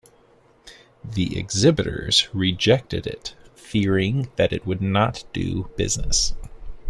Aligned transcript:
The 1.03 1.37
exhibitors 1.37 2.27
rejected 2.33 3.05
it, 3.05 3.35
fearing 3.53 4.29
that 4.35 4.51
it 4.51 4.65
would 4.65 4.81
not 4.81 5.25
do 5.31 5.69
business. 5.77 6.33